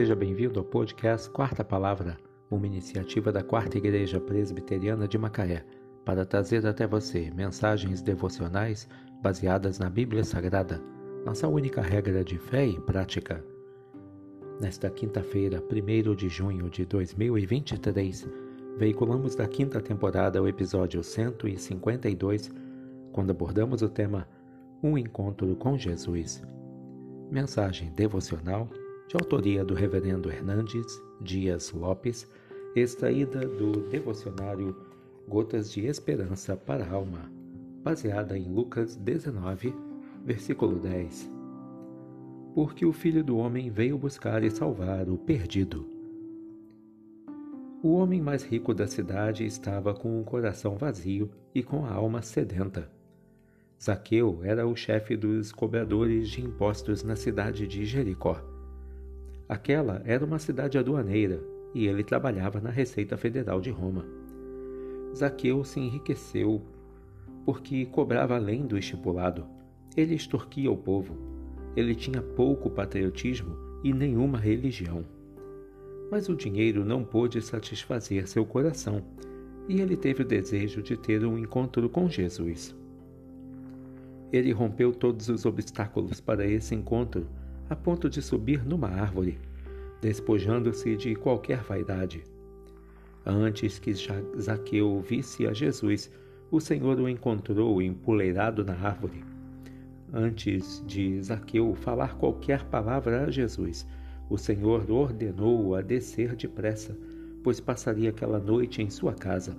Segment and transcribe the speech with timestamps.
[0.00, 2.16] Seja bem-vindo ao podcast Quarta Palavra,
[2.50, 5.62] uma iniciativa da Quarta Igreja Presbiteriana de Macaé,
[6.06, 8.88] para trazer até você mensagens devocionais
[9.22, 10.82] baseadas na Bíblia Sagrada,
[11.22, 13.44] nossa única regra de fé e prática.
[14.58, 18.26] Nesta quinta-feira, 1 de junho de 2023,
[18.78, 22.50] veiculamos da quinta temporada o episódio 152,
[23.12, 24.26] quando abordamos o tema
[24.82, 26.42] Um Encontro com Jesus.
[27.30, 28.66] Mensagem devocional
[29.10, 32.30] de autoria do Reverendo Hernandes Dias Lopes,
[32.76, 34.76] extraída do devocionário
[35.26, 37.28] Gotas de Esperança para a Alma,
[37.82, 39.74] baseada em Lucas 19,
[40.24, 41.28] versículo 10.
[42.54, 45.90] Porque o Filho do Homem veio buscar e salvar o perdido.
[47.82, 52.22] O homem mais rico da cidade estava com o coração vazio e com a alma
[52.22, 52.88] sedenta.
[53.82, 58.59] Zaqueu era o chefe dos cobradores de impostos na cidade de Jericó.
[59.50, 61.42] Aquela era uma cidade aduaneira
[61.74, 64.06] e ele trabalhava na Receita Federal de Roma.
[65.12, 66.62] Zaqueu se enriqueceu
[67.44, 69.44] porque cobrava além do estipulado.
[69.96, 71.16] Ele extorquia o povo.
[71.74, 75.04] Ele tinha pouco patriotismo e nenhuma religião.
[76.12, 79.02] Mas o dinheiro não pôde satisfazer seu coração
[79.68, 82.72] e ele teve o desejo de ter um encontro com Jesus.
[84.32, 87.26] Ele rompeu todos os obstáculos para esse encontro,
[87.70, 89.38] a ponto de subir numa árvore,
[90.02, 92.24] despojando-se de qualquer vaidade.
[93.24, 96.10] Antes que Zaqueu visse a Jesus,
[96.50, 99.22] o Senhor o encontrou empoleirado na árvore.
[100.12, 103.86] Antes de Zaqueu falar qualquer palavra a Jesus,
[104.28, 106.98] o Senhor ordenou-o a descer depressa,
[107.44, 109.56] pois passaria aquela noite em sua casa.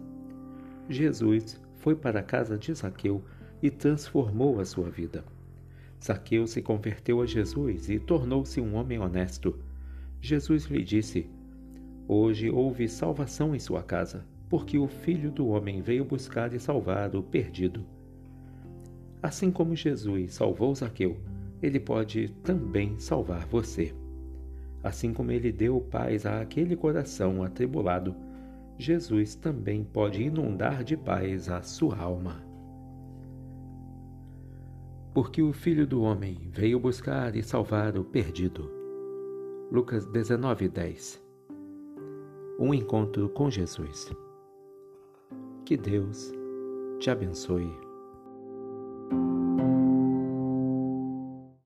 [0.89, 3.23] Jesus foi para a casa de Zaqueu
[3.61, 5.23] e transformou a sua vida.
[6.03, 9.59] Zaqueu se converteu a Jesus e tornou-se um homem honesto.
[10.19, 11.29] Jesus lhe disse:
[12.07, 17.15] Hoje houve salvação em sua casa, porque o Filho do Homem veio buscar e salvar
[17.15, 17.85] o perdido.
[19.21, 21.17] Assim como Jesus salvou Zaqueu,
[21.61, 23.93] ele pode também salvar você.
[24.83, 28.15] Assim como ele deu paz àquele coração atribulado,
[28.79, 32.50] Jesus também pode inundar de paz a sua alma
[35.13, 38.71] porque o Filho do Homem veio buscar e salvar o perdido.
[39.71, 41.21] Lucas 19:10
[42.57, 44.11] Um encontro com Jesus.
[45.65, 46.31] Que Deus
[46.99, 47.90] te abençoe.